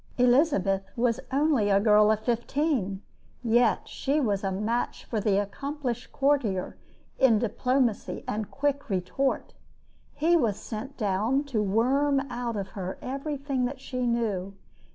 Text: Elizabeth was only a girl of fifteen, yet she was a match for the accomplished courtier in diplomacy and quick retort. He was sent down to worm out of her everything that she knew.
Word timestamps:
Elizabeth 0.17 0.89
was 0.95 1.19
only 1.31 1.69
a 1.69 1.79
girl 1.79 2.09
of 2.09 2.21
fifteen, 2.21 3.03
yet 3.43 3.87
she 3.87 4.19
was 4.19 4.43
a 4.43 4.51
match 4.51 5.05
for 5.05 5.19
the 5.21 5.37
accomplished 5.37 6.11
courtier 6.11 6.75
in 7.19 7.37
diplomacy 7.37 8.23
and 8.27 8.49
quick 8.49 8.89
retort. 8.89 9.53
He 10.15 10.35
was 10.35 10.57
sent 10.57 10.97
down 10.97 11.43
to 11.43 11.61
worm 11.61 12.19
out 12.31 12.55
of 12.55 12.69
her 12.69 12.97
everything 12.99 13.65
that 13.65 13.79
she 13.79 14.07
knew. 14.07 14.55